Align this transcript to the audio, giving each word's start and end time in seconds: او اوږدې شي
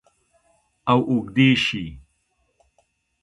او 0.91 0.99
اوږدې 1.09 1.49
شي 1.65 1.85